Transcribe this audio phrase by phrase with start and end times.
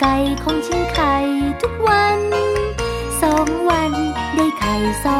[0.00, 1.14] ไก่ของฉันไข่
[1.60, 2.20] ทุกวัน
[3.22, 3.92] สองวัน
[4.34, 5.18] ได้ไข่สอ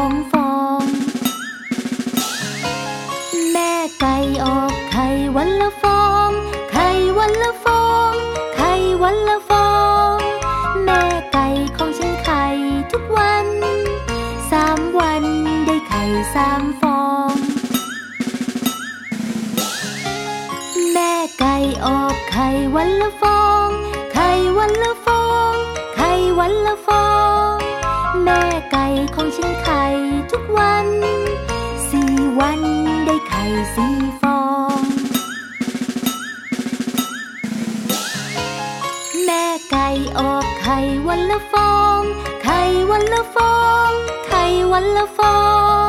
[44.71, 45.37] วันละฟอ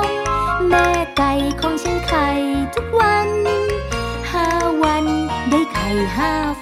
[0.01, 0.05] ง
[0.69, 2.27] แม่ไก่ของฉันไข่
[2.75, 3.29] ทุกวัน
[4.31, 4.47] ห้า
[4.83, 5.05] วัน
[5.51, 6.33] ได้ไข่ห้า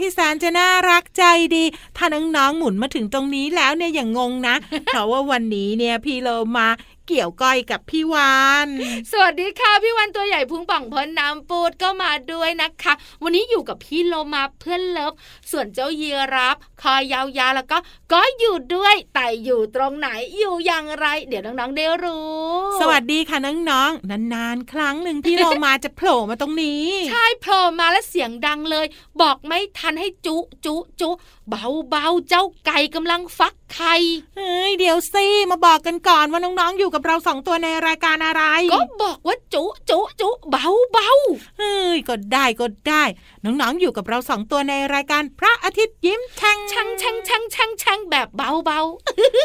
[0.00, 1.64] ที่แสนจะน่ารักใจดี
[2.04, 4.54] ถ้าน้องๆหมุนมาถึงตรงนี้แล้วเนี่ยอย่างงงนะ
[4.86, 6.68] เพราะว่าวันนี้เนี่ยพี่เรามา
[7.08, 8.68] เกี่ยวก้อยกับพี่วาน
[9.12, 12.92] สวัสดีค่ะพี่วันตัวใหญ่พุงป่องพ้นน้ำปูดก็มาด้วยนะคะ
[13.22, 15.12] วันนี้อยู่กับพี่โลมาเพื่อนเลิฟ
[15.50, 17.78] ส่วนเจ้าเยีรับคอยาวๆแล้วก็
[18.12, 20.08] ก็อยู่ด้วยแต่อยู่ตรงไหน
[20.38, 22.32] อยู่อย่างไร เดี๋ยวน้องๆได้รู้
[22.80, 23.38] สวัสดีค่ะ
[23.70, 28.86] น้องๆนานๆ ครั้งหนึ่งพี่โลมาจะโผล่มาตรงนี้ ใช่โผล่มาแล้วเสียงดังเลย
[29.20, 31.10] บอกไม่ทันให้จุจุจุ
[31.48, 33.94] เบาเบาเจ้าไก่กำลังฟักไข่
[34.36, 38.42] เฮ้ยเดี๋ยวสิมาบอกกันก่อนว่าน้องๆอยู่กับเราสองตัวในรายการอะไร
[38.72, 41.10] ก็บอกว่าจุจุจุเบาเบา
[41.58, 43.04] เฮ้ยก็ได้ก็ได้
[43.44, 48.80] น้องๆอยู่กับเราสองตัวในรายการพระอาทิตย์ยิ้มแฉ่งช่างช่างช่างช่างช่างแบบเบาเบา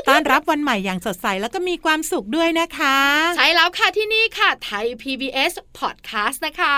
[0.07, 2.97] ต้อนรับวันใหม่อย่างสดใสแล้วก็มีความสุขด้วยนะคะ
[3.37, 6.77] ใช่แล้วค่ะที่นี่ค่ะไทย PBS Podcast นะคะ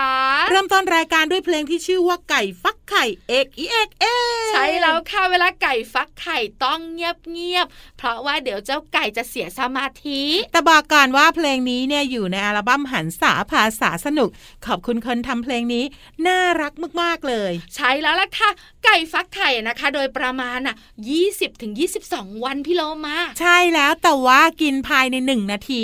[0.50, 4.06] เริ่มต้นรายการด้วยเพลงที่ชื่อว่าไก่ฟักไข่เอกอีเอกเอ
[4.52, 7.68] ใช่แล้วค่ะเวลาไก่ฟักไข่ต้องเงียบเงียบ
[7.98, 14.30] เพราะว่าเดี๋ยวเจ้าไก่จะเสียสมาธิ แต่บอกก่อนว่าเพลงนี้เนี่ยอยู่ในอัลบั้มหันษาภาษาสนุก
[14.66, 15.86] ขอบคุณคนทำเพลงนี้
[16.28, 18.50] น่ารักมากๆเลย ใช่แล้วล่ะค่ะ
[18.84, 20.76] ไก่ฟักไข่นะคะ โดยประมาณอะ
[21.10, 25.84] ยี่สิบถึงยี่สิบสองวันพี่โลมา ใช่แล้วแต่ว่ากินภายในหนึ่งนาที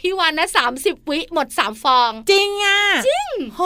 [0.00, 3.60] พี่วันนะสามสิบวิหมดสามฟอง จริงอะ จริง โห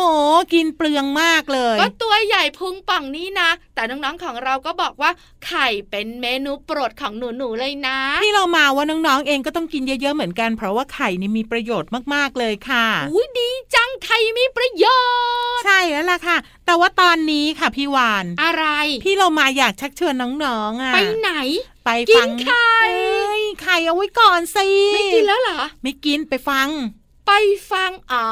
[0.53, 5.11] กินเปลืองมากเลย ก็ตัวใหญ่พุงป่องนี่นะ แต่น้องๆของเราก็บอกว่า
[5.47, 14.87] ไข่เป็นเมนูโปรดของหนูๆเลยนะที่เรามาว่าน้องๆเองก็ต้องกินเยอะๆเหมือนกัน เพราะว่าไข่นี่มีประโยชน์มากๆเลยค่ะอุ้ยดีจังไข่มีประโย
[15.57, 18.67] ชน์ ใช่แล้วล่ะค่ะ แต่ว่าตอนนี้ค่ะพี่วาน อะไร
[19.05, 21.33] พี่เรามาอยากชักชวนน้องๆอะไปไหน
[21.85, 26.69] ไปกิฟันงไข่เอ้ยไข่เอาไว้ก่อนสิไม่กินแล้วเหรอ ไม่กินไปฟัง
[27.27, 27.33] ไป
[27.71, 28.27] ฟังอ๋อ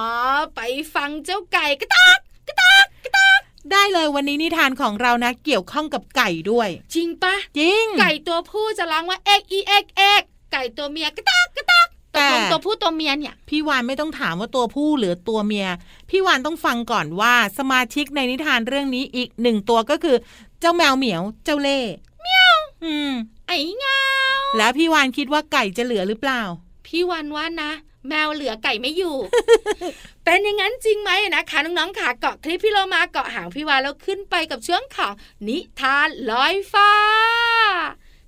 [0.54, 0.60] ไป
[0.94, 2.18] ฟังเจ้าไก่กระตัก
[2.48, 3.40] กระตักกระตัก
[3.72, 10.22] ได้เลยวันนี้นิทานของเรานะเกี่ยวข้องกับไก่ด้วย จริงปะจริง ไก่ตัวผู้จะร้องว่าเอกอีเอกเอก
[10.52, 15.66] ไก่ตัวเมียกระตักกระตักตแต่กลงตัวผู้ตัวเมียเนี่ยพี่วานไม่ต้องถามว่าตัวผู้หรือตัวเมีย
[16.10, 20.16] พี่วานต้องฟังก่อนว่าสมาชิกในนิทานเรื่องนี้อีกหนึ่งตัวก็คือ
[20.60, 21.80] เจ้าแมวเหมียวเจ้าเล่
[22.22, 23.10] เมียวอืม
[23.46, 24.02] ไอ้เงา
[24.56, 26.42] แล้วพี่วานคิดว่าไก่จะเหลือหรือเปล่า
[26.86, 27.70] พี่วันว่านะ
[28.08, 29.16] แมวเหลือไก่ไม่อยู่
[30.24, 35.12] เป็นอย่างนั้นจริงไหมนะคะน้องๆขาเกาะคลิปพี่เรามาเกาะหางพี่วานแล้วขึ้นไปกับเชื่องของ
[35.48, 36.90] นิทานลอยฟ้า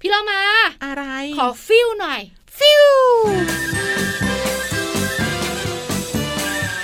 [0.01, 0.43] พี่เรามา
[0.85, 1.05] อะไร
[1.39, 2.21] ขอฟิลหน่อย
[2.59, 2.87] ฟิว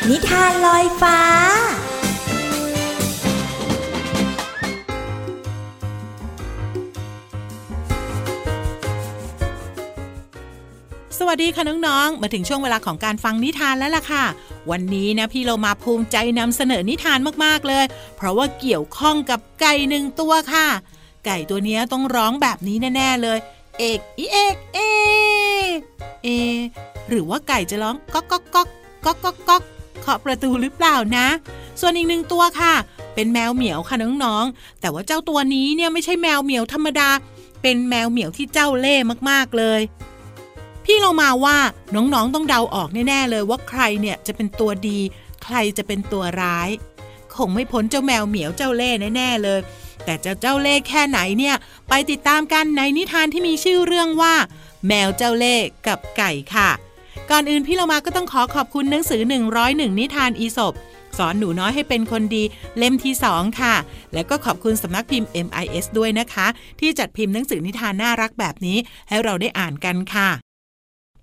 [0.08, 1.18] นิทานลอยฟ้า
[11.20, 14.24] สวัสดีค่ะน้องๆ มาถึงช่วงเวลาของการฟังนิทานแล้วล่ะค่ะ
[14.70, 17.84] วันนี้นะพี่เรามาภูมิใจนำเสนอนิทานมากๆเลย
[18.16, 20.66] เพราะว่าเกี่ยวข้องกับไก่หนึ่งตัวค่ะ
[21.26, 23.38] ไก่ตัวนี้ต้องร้องแบบนี้แน่ๆเลย
[23.78, 24.78] เอกอีเอกเอ
[26.24, 26.28] เอ
[27.08, 28.68] หรือว่าไก่จะร้องก๊อกก๊อกก๊อก
[29.04, 29.62] ก๊อกก๊อกก๊อก
[30.00, 31.26] เคาะประตูหรือเปล่านะ
[31.80, 32.74] ส่วนอีกหนึ่งตัวค่ะ
[33.14, 37.08] เป็นแมวเหมียวค่ะน้องๆ แต่ว่าเจ้าตัวนี้เนี่ยไม่ใช่แมวเหมียวธรรมดา
[37.62, 39.80] เป็นแมวเหมียวที่เจ้าเล่ห์มากๆเลย
[40.88, 41.58] พี่เรามาว่า
[41.94, 44.98] น้องๆต้องเดาออกแน่ๆเลยว่าใครเนี่ยจะเป็นตัวดี
[45.44, 46.68] ใครจะเป็นตัวร้าย
[47.36, 49.60] คงไม่พ้นเจ้าแมวเหมียวเจ้าเล่ห์แน่ๆเลย
[50.04, 51.56] แต่จะเจ้าเล่ห์แค่ไหนเนี่ย
[51.88, 54.34] ไปติดตามกันในนิทานที่มีชื่อเรื่องว่า
[54.86, 56.70] แมวเจ้าเล่ห์กับไก่ค่ะ
[57.30, 59.22] ก่อนอื่นพี่เรามาก็ต้องขอขอบคุณหนังสือ
[59.60, 60.74] 101 นิทานอีสบ
[61.18, 62.42] สอนหนูน้อยให้เป็นคนดี
[62.78, 63.74] เล่มที่ 2 ค่ะ
[64.14, 66.46] แล้วก็ขอบคุณสำนักพิมพ์ MIS ด้วยนะคะ
[66.80, 68.78] ที่จัดพิมพ์หนังสือนิทานน่ารักแบบนี้
[69.08, 70.45] ให้เราได้อ่านกันค่ะ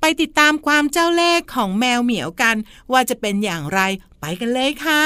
[0.05, 2.55] ไปติดตามความเจ้าเล่ห์ของแมวเหมียวกัน
[2.91, 3.79] ว่าจะเป็นอย่างไร
[4.19, 5.05] ไปกันเลยค่ะ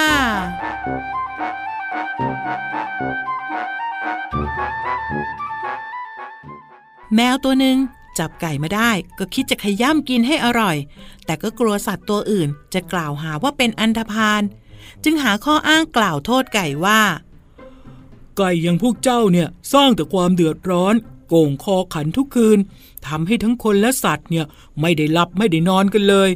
[7.15, 7.77] แมวตัวหนึ่ง
[8.19, 10.77] จับไก่มาได้ก็คิดจะขย้ำกินให้อร่อย
[11.25, 14.41] แต่ก็กลัวสัตว์ตัวอื่น จะกล่าวหาว่าเป็นอันธพาล
[15.03, 17.01] จึงหาข้ออ้างกล่าวโทษไก่ว่า
[18.37, 20.95] ไก่อย่างพวกเจ้าเนี่ย สร้างแต่ความเดือดร้อน
[21.29, 22.59] โก่งคอขันทุกคืน
[23.07, 24.45] ทำให้ทั้งคนและสัตว์เนี่ย
[24.81, 26.29] ไม่ได้หลับไม่ได้นอนกันเลย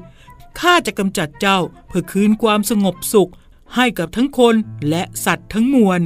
[0.60, 3.32] ข้าจะกำจัดเจ้าเพื่อคืนความสงบสุข
[3.76, 4.56] ให้กับทั้งคน
[4.90, 6.02] และสัตว์ทั้งมวล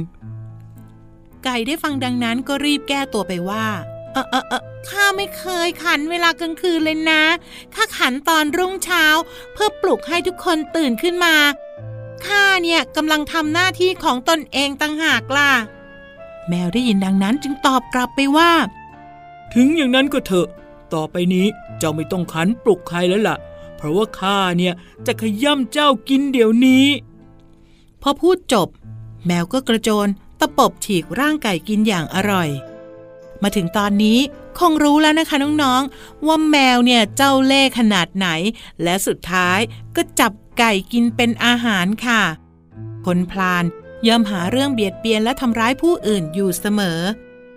[1.44, 3.66] ไก่ได้ฟังดังนั้นก็รีบแก้ตัวไปว่า
[4.12, 7.22] เออเออเออข้าไม่เคยขันเวลากลางคืนเลยนะ
[7.74, 9.04] ข้าขันตอนรุ่งเช้า
[9.52, 11.34] เพื่อปลุกให้ทุกคนตื่นขึ้นมา
[12.26, 15.52] ข้าเนี่ยกำลังทำหน้าที่ของตนเองตั้งหากล่ะ
[16.48, 18.52] แมวได้ยินดังนั้นจึงตอบกลับไปว่า
[19.54, 20.48] ถึงอย่างนั้นก็เถอะ
[20.94, 21.46] ต่อไปนี้
[21.78, 23.36] เจ้าไม่ต้องขันปลุกใครแล้วล่ะ
[23.76, 24.74] เพราะว่าข้าเนี่ย
[25.06, 26.86] จะขย่ำเจ้ากินเดี๋ยวนี้
[28.02, 28.68] พอพูดจบ
[29.26, 30.08] แมวก็กระโจน
[30.40, 32.48] ตะปบฉีกร่างไก่กินอย่างอร่อย
[33.42, 34.18] มาถึงตอนนี้
[34.58, 38.28] คงรู้แล้วนะคะน้องๆ ว่าแมวเนี่ยเจ้าเล่ห์ขนาดไหน
[38.82, 39.58] และสุดท้าย
[39.96, 42.22] ก็จับไก่กินเป็นอาหารค่ะ
[43.06, 43.64] คนพลาน
[44.06, 47.00] ย่อมหาเรื่องเบียดเบียนและทำร้ายผู้อื่นอยู่เสมอ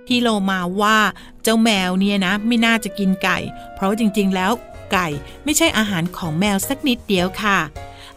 [0.09, 0.97] พี่โลมาว่า
[1.43, 3.37] เจ้าแมวเนี่ยนะไม่น่าจะกินไก่
[3.75, 4.51] เพราะจริงๆ แล้ว
[4.91, 5.07] ไก่
[5.43, 7.59] ไม่ใช่อาหารของแมวสักนิดเดียวค่ะ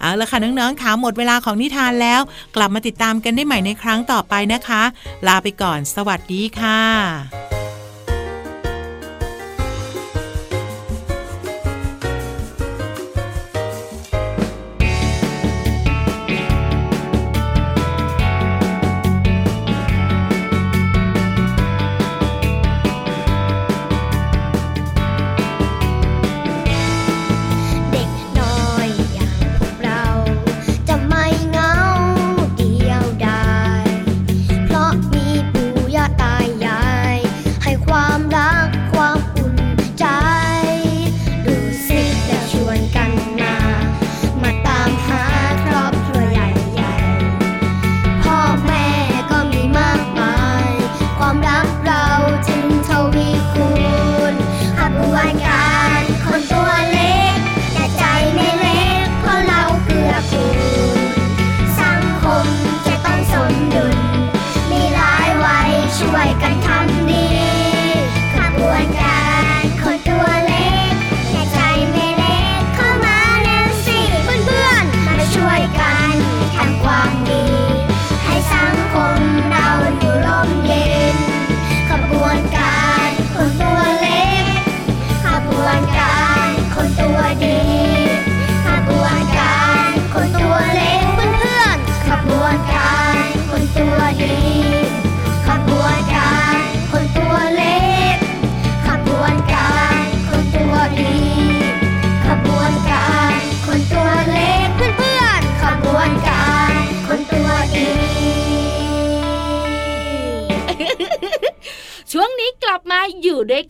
[0.01, 2.21] เอาละค่ะน้องๆขาหมดเวลาของนิทานแล้ว
[2.57, 4.83] กลับมาติดตามกันได้ใหม่ในครั้งต่อไปนะคะ
[5.27, 7.62] ลาไปก่อน สวัสดีค่ะ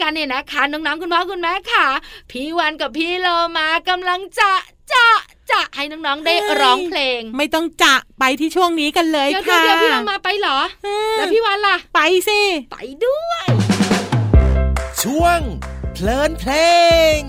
[0.02, 1.86] กันเนี่ยนะคะน้องๆคุณพ่อคุณแม่ค่ะ
[2.30, 4.50] พี่วันกับพี่โลมากำลังจะ
[4.92, 5.06] จะ
[5.50, 12.40] จะให้น้องๆได้ร้องเพลง ไม่ต้องจะไปที่ช่วงนี้กันเลยเดี๋ยวค่ะเดี๋ยวพี่โลมาไปเหรออืมแล้วพี่วันล่ะ ไปสิ
[12.72, 13.46] ไปด้วย
[15.02, 15.40] ช่วง
[15.94, 16.52] เพลินเพล
[17.18, 17.20] ง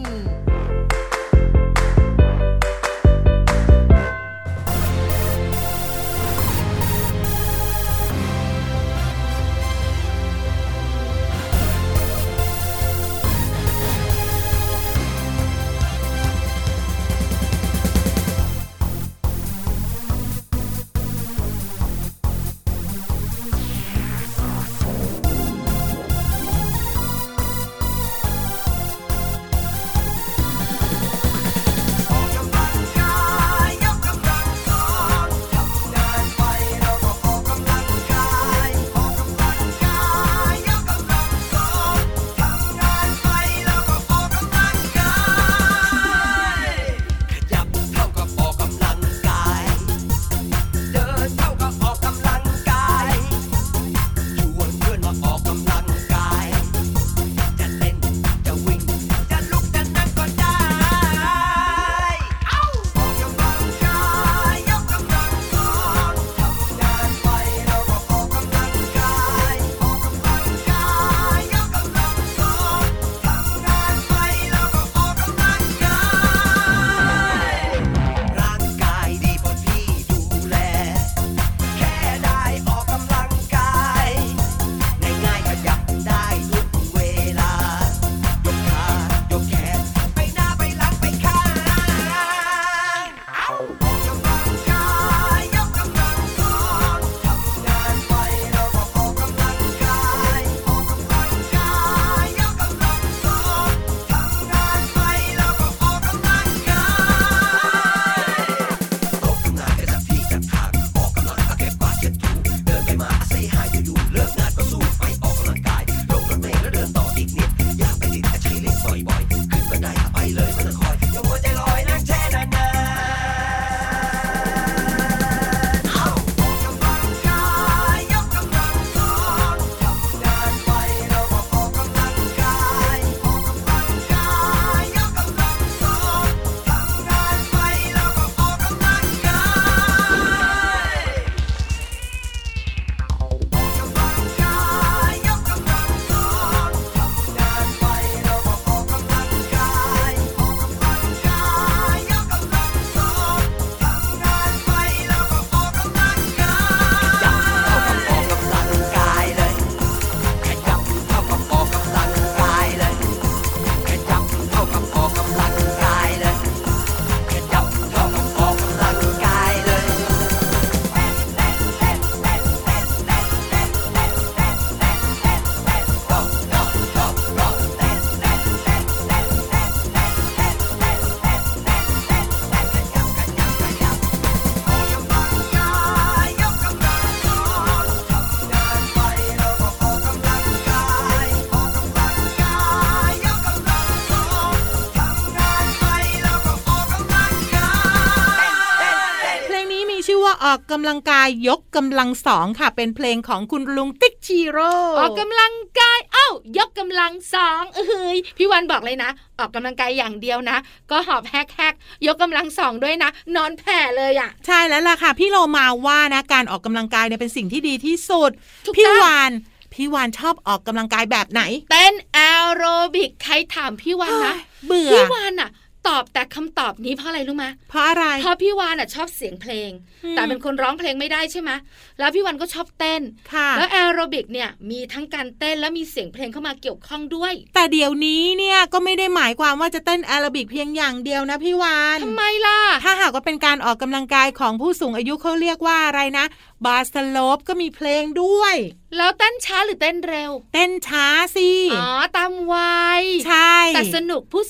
[200.73, 206.27] ชื่อว่าออกกำลังกายยกกำลังสองค่ะ เป็นเพลงของคุณลุงติ๊กชีโร่ออกกำลังกาย เอ้า
[206.57, 210.57] ยกกำลังสองเอ้ยพี่วันบอกเลยนะ ออกกำลังกายอย่างเดียวนะ
[210.91, 211.73] ก็หอบแฮกแฮก
[212.07, 218.31] ยกกำลังสองด้วยนะ นอนแผ่เลยอะค่ะ ใช่แล้วล่ะค่ะ พี่โลมาว่านะการออกกำลังกายเนี่ยเป็นสิ่งที่ดีที่สุด
[218.65, 219.31] ถูกต้องพี่วาน
[219.73, 222.19] พี่วานชอบออกกำลังกายแบบไหน เต้นแอ
[222.55, 222.63] โร
[222.95, 224.35] บิกใครถามพี่วันนะ
[224.67, 225.49] เบื่อพี่วานอะ
[225.87, 229.71] ตอบแต่คำตอบนี้เพราะอะไรรู้ไหมเพราะอะไรเพราะพี่วานอะชอบเสียงเพลง
[230.03, 231.51] อืมแต่เป็นคนร้องเพลงไม่ได้ใช่ไหม
[231.99, 233.01] แล้วพี่วันก็ชอบเต้น
[233.33, 246.25] ค่ะแล้วแอโรบิกเนี่ยมีทั้งการเต้นและมีเสียงเพลงเข้ามาเกี่ยวข้องด้วย แต่เดี๋ยวนี้เนี่ยก็ไม่ได้หมายความว่าจะเต้นแอโรบิกเพียงอย่างเดียวนะพี่วานทำไมล่ะ ถ้าหากว่าเป็นการออกกำลังกายของผู้สูงอายุเขาเรียกว่าอะไรนะ
[246.65, 248.55] บาสโลบก็มีเพลงด้วย
[248.97, 251.82] แล้วเต้นช้าหรือเต้นเร็ว เต้นช้าสิอ๋อ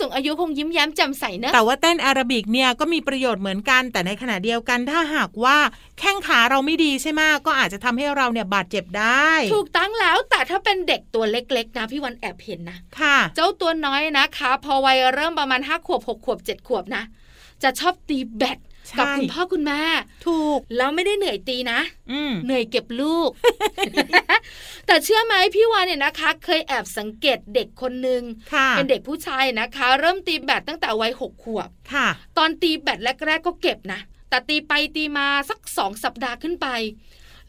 [0.03, 5.57] สนุกผู้สูงอายุคงยิ้มแย้มแจ่มใสเนอะแต่ว่าเต้นแอโรบิกเนี่ยก็มีประโยชน์เหมือนกัน แต่ในขณะเดียวกันถ้าหากว่า
[6.00, 17.03] แข้งขาเราไม่ดีใช่ไหมก็อาจจะทำให้เราเนี่ยบาดเจ็บได้ ถูกตั้งแล้วแต่ถ้าเป็นเด็กตัวเล็กๆนะพี่วันแอบเห็นนะค่ะ เจ้าตัวน้อยนะคะ พอวัยเริ่มประมาณห้าขวบหกขวบเจ็ดขวบนะ
[17.63, 19.82] จะชอบตีแบดใช่ กับคุณพ่อคุณแม่
[20.28, 21.80] ถูกแล้วไม่ได้เหนื่อยตีนะ
[22.12, 23.30] อืมเหนื่อยเก็บลูก
[24.88, 28.22] แต่เชื่อไหมพี่วานเนี่ยนะคะ เคยแอบสังเกตเด็กคนหนึ่ง
[28.54, 34.00] ค่ะเป็นเด็กผู้ชายนะคะ เริ่มตีแบดตั้งแต่วัยหกขวบค่ะตอนตีแบดแรกๆก็เก็บนะ
[34.30, 36.68] แต่ตีไปตีมาสักสองสัปดาห์ขึ้นไป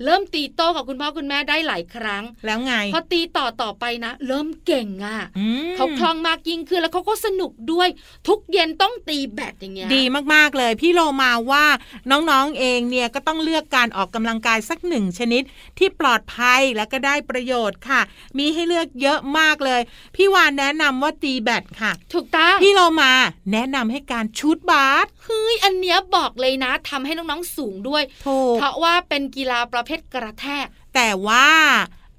[0.05, 7.89] เริ่มตีโต้กับคุณพ่อคุณแม่ได้หลายครั้ง แล้วไง พอตีต่อต่อไปนะ เริ่มเก่งอะ่ะอืมเขาคล่องมากยิ่งขึ้นแล้วเขาก็สนุกด้วย
[8.29, 10.03] ทุกเย็นต้องตีแบดอย่างเงี้ยดี
[10.35, 11.65] มากๆเลย พี่โลมาว่า
[12.11, 15.43] น้องๆเองเนี่ยก็ต้องเลือกการออกกำลังกายสักหนึ่งชนิด
[15.79, 18.01] ที่ปลอดภัยและก็ได้ประโยชน์ค่ะ
[18.39, 19.81] มีให้เลือกเยอะมากเลย
[20.17, 23.13] พี่วานแนะนำว่าตีแบดค่ะ ถูกต้องพี่โลมา
[23.53, 31.49] แนะนำให้การชูดบาสเฮ้ยอันเนี้ยบอกเลยนะทำให้น้องๆสูงด้วยถูกเพราะว่าเป็นกีฬาประเภทกระแทก แต่ว่า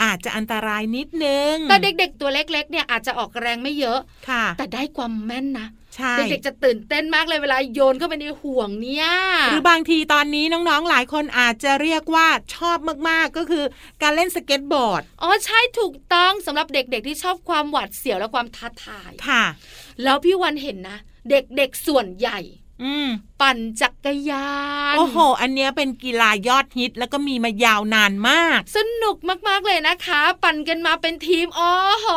[0.04, 9.08] อาจจะอันตรายนิดนึง แต่เด็กๆ ตัวเล็ก ๆ เนี่ยอาจจะออกแรงไม่เยอะ ค่ะ แต่ได้ความแม่นนะใช่เด็กๆจะตื่นเต้นมากเลยเวลาโยนเข้าไปในห่วงเนี่ย
[9.52, 12.78] หรือบางทีตอนนี้น้องๆ หลายคนอาจจะเรียกว่าชอบ
[13.10, 13.64] มากๆก็คือ
[14.02, 19.44] การเล่นสเก็ตบอร์ด อ๋อใช่ถูกต้องสำหรับเด็กๆ ที่ชอบความหวาดเสียวและความท้าทาย ค่ะ
[20.04, 22.40] แล้วพี่วันเห็นนะ เด็กๆส่วนใหญ่
[22.84, 23.08] อืม
[23.42, 24.50] ปั่นจักรยา
[24.94, 31.72] น โอ้โห อันเนี้ยเป็นกีฬายอดฮิตแล้วก็มีมายาวนานมาก สนุกมากๆเลยนะคะ ปั่นกันมาเป็นทีมอ๋อ
[32.02, 32.08] โห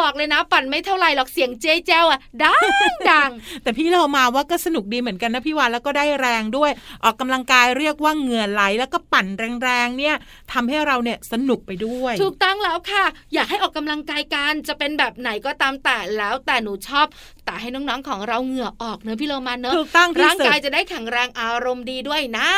[0.00, 2.62] บอกเลยนะ ปั่นไม่เท่าไหร่หรอกเสียงเจ๊แจ้วอะดัง
[3.10, 3.30] ดัง
[3.62, 6.70] แต่พี่เรามาว่าก็สนุกดีเหมือนกันนะพี่วานแล้วก็ได้แรงด้วย
[7.04, 9.26] ออกกำลังกายเรียกว่าเหงื่อไหลแล้วก็ปั่น
[9.62, 10.14] แรงๆเนี่ย
[10.52, 17.06] ทำให้เราเนี่ยสนุกไปด้วย ถูกต้องแล้วค่ะ อยากให้ออกกำลังกายกันจะเป็นแบบไหนก็ตามแต่แล้วแต่หนูชอบ
[17.44, 22.48] แต่ให้น้องๆของเราเหงื่อออกเนอะพี่โลมาเนอะถูกต้องที่ร่างสุดกายจะได้แข็งแรงอารมณ์ดีด้วยนะ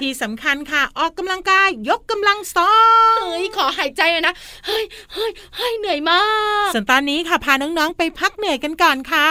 [0.00, 2.74] ที่สำคัญค่ะ ออกกำลังกายยกกำลังสอ
[3.16, 4.34] งเฮ้ยขอหายใจเลยนะ
[4.66, 6.22] เฮ้ยเฮ้ยเฮ้ยเหนื่อยมา
[6.66, 9.30] กส่วนตอนนี้ค่ะพาน้องๆไปพักเหนื่อยกันก่อนค่ะ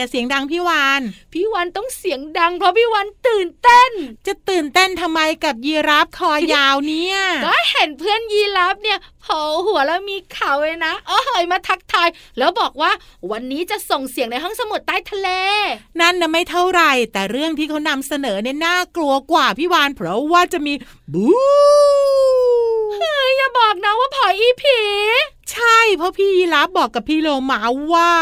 [0.00, 3.92] อย่าเสียงดังพี่วานพี่วันต้องเสียงดัง เพราะพี่วันตื่นเต้น
[4.26, 12.08] จะตื่นเต้นทำไมกับยีราฟคอยาวเนี่ยก็เห็นเพื่อนยีรับเนี่ยโผล่หัวแล้วมีเขาเลยนะโอ้เยมาทักทาย
[12.38, 12.90] แล้วบอกว่า
[13.30, 15.28] วันนี้จะส่งเสียงในห้องสมุดใต้ทะเล
[16.00, 20.74] นั่นนะไม่เท่าไหร่ แต่เรื่องที่เขานำเสนอเนี่ยน่ากลัวกว่าพี่วานเพราะว่าจะมี
[21.12, 21.26] บู
[22.96, 24.80] เฮ้ยอย่าบอกนะว่าผอยอีผี
[25.50, 27.60] ใช่เพราะพี่ยีราฟบอกกับพี่โลมา
[27.92, 28.12] ว่า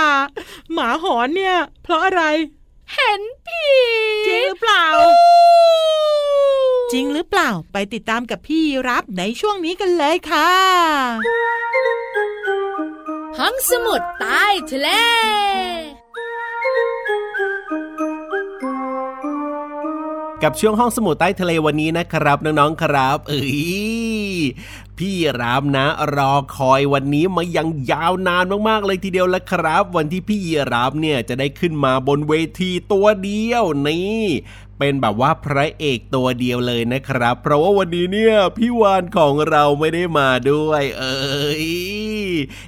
[0.73, 2.23] หมาหอนเนี่ย เพราะอะไร
[2.93, 3.67] เห็นผี
[4.29, 4.87] จริงหรือเปล่า
[6.93, 10.53] จริงหรือเปล่าไปติดตามกับพี่ยีรับในช่วงนี้กันเลยค่ะ
[13.39, 14.89] ห้องสมุดใต้ทะเล
[20.43, 23.57] กับช่วงห้องสมุดใต้ทะเลวันนี้นะครับ น้องๆครับ เอ้ย
[24.99, 30.41] พี่รามนะ รอคอยวันนี้มายังยาวนานมากๆเลยทีเดียวละครับ วันที่พี่
[30.73, 34.25] รามเนี่ยจะได้ขึ้นมาบนเวทีตัวเดียวนี่
[34.79, 41.67] เป็นแบบว่าพระเอกตัวเดียวเลยนะครับ เพราะว่าวันนี้เนี่ยพี่วานของเราไม่ได้มาด้วย เอ้ย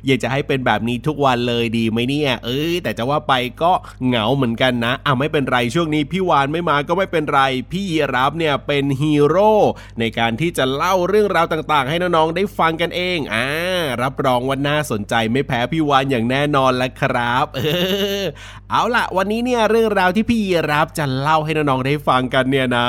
[0.06, 3.72] อยากจะให้เป็นแบบนี้ทุกวันเลยดีไหมเนี่ย เอ้ยแต่จะว่าไปก็
[4.06, 7.40] เหงาเหมือนกันนะอะไม่เป็นไรช่วงนี้พี่วานไม่มาก็ไม่เป็นไร
[7.72, 9.52] พี่ยีรับเนี่ยเป็นฮีโร่
[9.98, 13.46] ในการที่จะเล่าเรื่องราวต่างๆ ให้น้องๆได้ฟังกันเองอ่า
[14.02, 17.60] รับรองว่าน่าสนใจไม่แพ้พี่วานอย่างแน่นอนละครับ เอ
[18.20, 18.24] อ
[18.70, 22.88] เอาล่ะ วันนี้เนี่ยเรื่องราวที่พี่ยีรับจะเล่าให้น้องๆได้ฟังกันเนี่ยนะ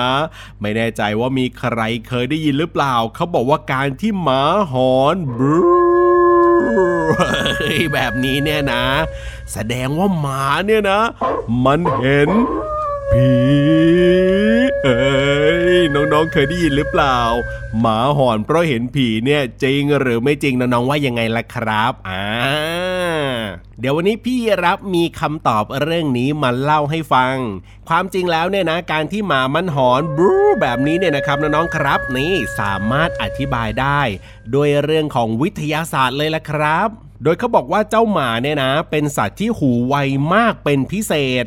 [0.62, 5.62] ไม่แน่ใจว่ามีใครเคยได้ยินหรือเปล่า เขาบอกว่าการที่หมาหอนบรู
[7.94, 8.86] แบบนี้เนี่ยนะ
[9.54, 11.02] แสดงว่าหมาเนี่ยนะ
[11.66, 12.30] มันเห็น
[13.12, 13.32] ผี
[14.84, 15.02] เอ้
[15.76, 17.20] ยน้องๆเคยได้ยินหรือเปล่า
[17.80, 22.26] หมาหอนเพราะเห็นผีเนี่ยจริงหรือไม่จริงน้องๆว่ายังไงล่ะครับอ่า
[23.80, 27.36] เดี๋ยววันนี้พี่รับมีคำตอบเรื่องนี้มาเล่าให้ฟัง
[27.90, 34.02] ความจริงแล้วเนี่ยนะการที่หมามันหอนบรูแบบนี้เนี่ยนะครับน้องๆครับนี่สามารถอธิบายได้
[34.56, 36.88] ด้วยเรื่องของวิทยาศาสตร์เลยล่ะครับ
[37.24, 39.96] โดยเขาบอกว่าเจ้าหมาเนี่ยนะ เป็นสัตว์ที่หูไว
[40.34, 41.46] มากเป็นพิเศษ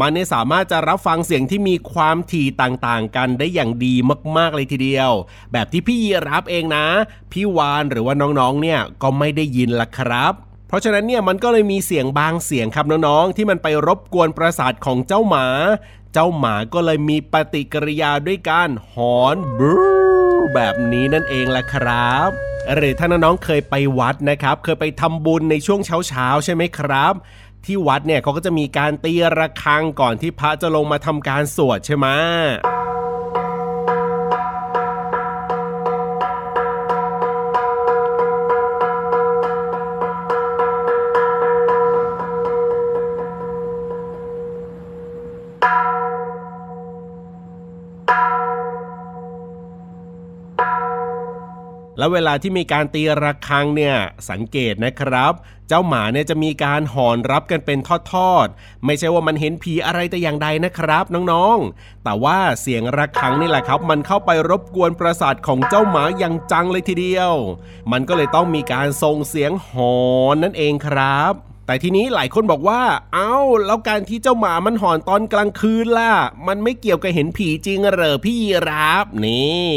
[0.00, 3.94] มันเนี่ยสามารถจะรับฟังเสียงที่มีความถี่ต่างๆ กันได้อย่างดี
[4.36, 5.10] มากๆเลยทีเดียว
[5.52, 6.86] แบบที่พี่ยีรับเองนะ
[7.32, 10.32] พี่วานหรือว่าน้องๆเนี่ยก็ไม่ได้ยินละครับ
[10.68, 15.46] เพราะฉะนั้นเนี่ยมันก็เลยมีเสียงบางเสียงครับน้องๆที่มันไปรบกวนประสาทของเจ้าหมา
[16.12, 19.62] เจ้าหมาก็เลยมีปฏิกิริยาด้วยการหอนบ
[20.54, 22.30] แบบนี้นั่นเองแหละครับ
[22.74, 27.14] หรือถ้าน้องๆเคยไปวัดนะครับ เคยไปทำบุญในช่วงเช้าๆใช่ไหมครับ
[27.66, 32.06] ที่วัดเนี่ยเขาก็จะมีการตีระฆังก่อนที่พระจะลงมาทำการสวดใช่ไหม
[51.98, 53.96] แล้วเวลาที่มีการตีระฆังเนี่ย
[54.30, 55.32] สังเกตนะครับ
[55.68, 57.78] เจ้าหมาเนี่ยจะมีการหอนรับกันเป็น
[58.12, 67.32] ทอดๆไม่ใช่ว่ามันเห็นผีอะไรแต่อย่างใดนะครับน้องๆ แต่ว่าเสียงระฆังนี่แหละครับ มันเข้าไปรบกวนประสาทของเจ้าหมาอย่างจังเลยทีเดียว
[67.92, 69.96] มันก็เลยต้องมีการส่งเสียงหอ
[70.32, 71.34] นนั่นเองครับ
[71.66, 72.82] แต่ทีนี้หลายคนบอกว่า
[73.14, 73.34] เอ้า
[73.66, 76.12] แล้วการที่เจ้าหมามันหอนตอนกลางคืนล่ะ
[76.46, 79.68] มันไม่เกี่ยวกับเห็นผีจริงเหรอพี่ยีรับนี่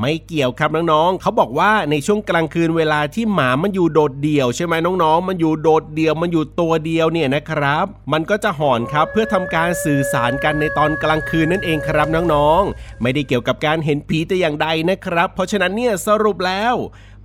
[0.00, 16.74] ไม่เกี่ยวครับน้องๆเขาบอกว่าในช่วงกลางคืนเวลาที่หมามันอยู่โดดเดี่ยว ใช่ไหมน้องๆ มันอยู่โดดเดี่ยวมันอยู่ตัวเดียวเนี่ยนะครับ มันก็จะหอนครับเพื่อทำการสื่อสารกันในตอนกลางคืนนั่นเองครับน้องๆ ไม่ได้เกี่ยวกับการเห็นผีแต่อย่างใดนะครับ เพราะฉะนั้นเนี่ยสรุปแล้ว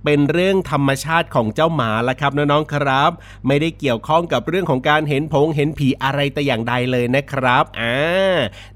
[0.04, 3.10] เป็นเรื่องธรรมชาติของเจ้าหมาละครับน้องๆครับ
[3.46, 7.96] ไม่ได้เกี่ยวข้องกับเรื่องของการเห็นผงเห็นผีอะไรแต่อย่างใดเลยนะครับอ่า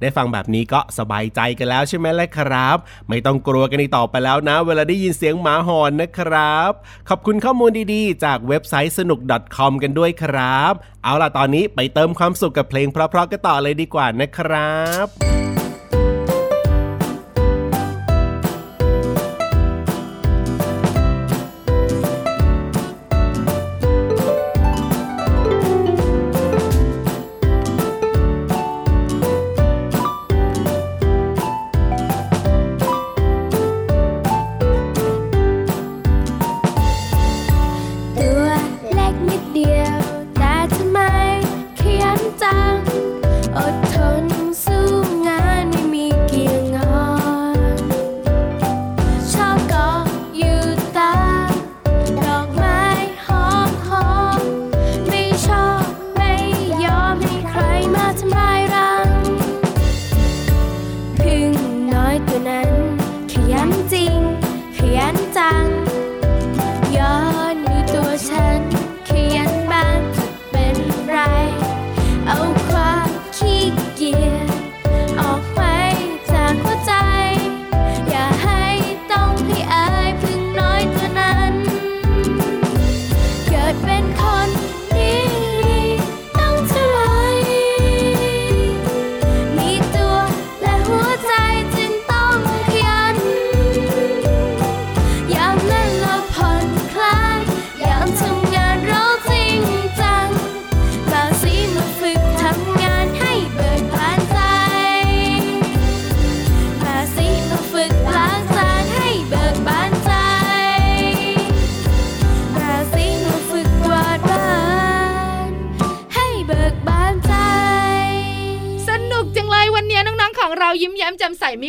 [0.01, 2.77] ได้ฟังแบบนี้ก็สบายใจกันแล้วใช่ไหมล่ะครับ
[3.09, 6.71] ไม่ต้องกลัวกันอีกต่อไปแล้วนะ เวลาได้ยินเสียงหมาหอนนะครับ
[7.09, 9.19] ขอบคุณข้อมูลดีๆ จากเว็บไซต์สนุก
[9.57, 10.73] .com กันด้วยครับ
[11.05, 15.58] เอาล่ะตอนนี้ไปเติมความสุขกับเพลงเพราะๆกันต่อเลยดีกว่านะครับ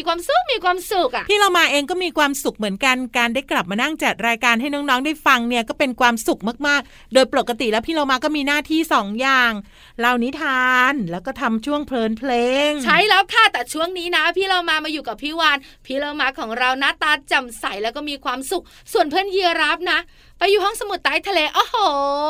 [0.02, 9.52] มแจ่มใสมีความสุขมีความสุขอะพี่เรามาเองก็มีความสุขเหมือนกันการได้กลับมานั่งจัดรายการให้น้องๆได้ฟังเนี่ยก็เป็นความสุขมากๆ โดยปกติแล้วพี่เรามาก็มีหน้าที่สองอย่าง
[10.00, 12.32] เล่านิทานแล้วก็ทำช่วงเพลินเพล
[12.70, 20.00] ง ใช่แล้วค่ะแต่ช่วงนี้นะ พี่เรามามาอยู่กับพี่วานพี่เรามาของเราหน้าตาแจ่มใสแล้วก็มีความสุข ส่วนเพื่อนยีรับนะ
[20.40, 21.76] ไปอยู่ห้องสมุดใต้ทะเลโอ้โห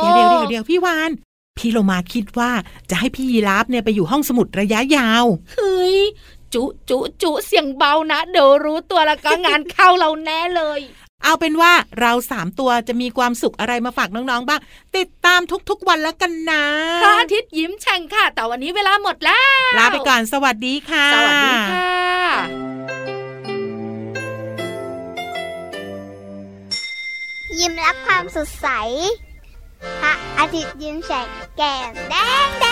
[0.01, 1.11] เดี๋ยวเดี๋ยวเดี๋ยวเดี๋ยวพี่วาน
[1.59, 2.51] พี่โลมาคิดว่า
[2.89, 5.97] จะให้พี่ยีราฟเนี่ยไปอยู่ห้องสมุดระยะยาว เฮ้ย
[6.53, 10.79] จุจุจุเสียงเบานะเดี๋ยวรู้ตัวแล้วก็งานเข้าเราแน่เลย
[11.23, 14.59] เอาเป็นว่าเราสามตัวจะมีความสุขอะไรมาฝากน้องๆบ้าง
[14.97, 16.63] ติดตามทุกๆวันแล้วกันนะ
[17.03, 21.89] พระอาทิตย์ยิ้มแฉ่งค่ะ แต่วันนี้เวลาหมดแล้ว ลาไปก่อนสวัสดีค่ะ สวัสดีค่ะ
[27.59, 28.67] ยิ้มรับความสดใส
[30.01, 32.65] พระอาทิตย์ยิ้มแฉกแก้มแดงแด